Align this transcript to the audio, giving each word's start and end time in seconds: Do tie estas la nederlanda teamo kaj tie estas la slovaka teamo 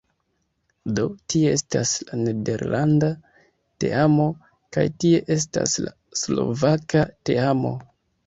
Do 0.99 1.01
tie 1.33 1.49
estas 1.57 1.91
la 2.07 2.17
nederlanda 2.21 3.09
teamo 3.85 4.25
kaj 4.77 4.85
tie 5.03 5.21
estas 5.37 5.75
la 5.87 5.93
slovaka 6.23 7.05
teamo 7.31 7.75